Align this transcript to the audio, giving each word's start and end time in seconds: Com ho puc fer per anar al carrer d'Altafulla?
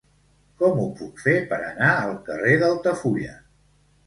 Com 0.61 0.79
ho 0.83 0.85
puc 1.01 1.21
fer 1.25 1.35
per 1.51 1.59
anar 1.67 1.91
al 2.07 2.17
carrer 2.31 2.57
d'Altafulla? 2.65 3.37